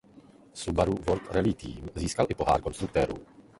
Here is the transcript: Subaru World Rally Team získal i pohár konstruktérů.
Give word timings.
Subaru 0.61 0.95
World 1.05 1.27
Rally 1.31 1.53
Team 1.55 1.89
získal 1.95 2.25
i 2.29 2.33
pohár 2.35 2.61
konstruktérů. 2.61 3.25